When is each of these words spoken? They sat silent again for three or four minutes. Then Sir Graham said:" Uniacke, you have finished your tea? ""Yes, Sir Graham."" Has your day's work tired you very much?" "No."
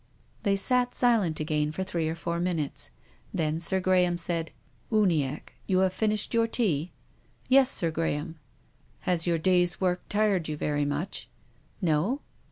They 0.41 0.55
sat 0.55 0.95
silent 0.95 1.39
again 1.39 1.71
for 1.71 1.83
three 1.83 2.09
or 2.09 2.15
four 2.15 2.39
minutes. 2.39 2.89
Then 3.35 3.59
Sir 3.59 3.79
Graham 3.79 4.17
said:" 4.17 4.49
Uniacke, 4.91 5.51
you 5.67 5.77
have 5.77 5.93
finished 5.93 6.33
your 6.33 6.47
tea? 6.47 6.91
""Yes, 7.49 7.69
Sir 7.69 7.91
Graham."" 7.91 8.39
Has 9.01 9.27
your 9.27 9.37
day's 9.37 9.79
work 9.79 10.01
tired 10.09 10.49
you 10.49 10.57
very 10.57 10.85
much?" 10.85 11.29
"No." 11.83 12.21